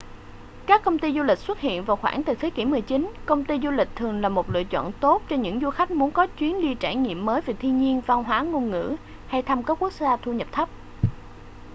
các 0.67 0.81
công 0.83 0.99
ty 0.99 1.13
du 1.13 1.23
lịch 1.23 1.37
xuất 1.37 1.59
hiện 1.59 1.83
vào 1.83 1.95
khoảng 1.97 2.23
từ 2.23 2.33
thế 2.35 2.49
kỷ 2.49 2.65
19 2.65 3.11
công 3.25 3.45
ty 3.45 3.59
du 3.63 3.69
lịch 3.71 3.87
thường 3.95 4.21
là 4.21 4.29
một 4.29 4.49
lựa 4.49 4.63
chọn 4.63 4.91
tốt 4.99 5.21
cho 5.29 5.35
những 5.35 5.59
du 5.59 5.69
khách 5.69 5.91
muốn 5.91 6.11
có 6.11 6.27
chuyến 6.27 6.61
đi 6.61 6.75
trải 6.79 6.95
nghiệm 6.95 7.25
mới 7.25 7.41
về 7.41 7.53
thiên 7.59 7.77
nhiên 7.81 8.01
văn 8.05 8.23
hóa 8.23 8.41
ngôn 8.41 8.69
ngữ 8.71 8.95
hay 9.27 9.41
thăm 9.41 9.63
các 9.63 9.79
quốc 9.81 9.93
gia 9.93 10.17
thu 10.17 10.33
nhập 10.33 10.47
thấp 10.51 10.69